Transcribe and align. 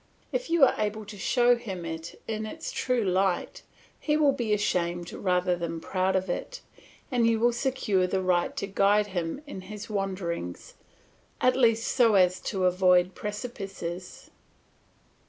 If 0.31 0.49
you 0.49 0.63
are 0.65 0.73
able 0.79 1.05
to 1.05 1.15
show 1.19 1.55
him 1.55 1.85
it 1.85 2.19
in 2.27 2.47
its 2.47 2.71
true 2.71 3.03
light, 3.03 3.61
he 3.99 4.17
will 4.17 4.31
be 4.31 4.51
ashamed 4.51 5.13
rather 5.13 5.55
than 5.55 5.79
proud 5.79 6.15
of 6.15 6.27
it, 6.27 6.61
and 7.11 7.27
you 7.27 7.39
will 7.39 7.53
secure 7.53 8.07
the 8.07 8.23
right 8.23 8.57
to 8.57 8.65
guide 8.65 9.05
him 9.13 9.43
in 9.45 9.61
his 9.61 9.91
wanderings, 9.91 10.73
at 11.39 11.55
least 11.55 11.87
so 11.87 12.15
as 12.15 12.39
to 12.39 12.65
avoid 12.65 13.13
precipices. 13.13 14.31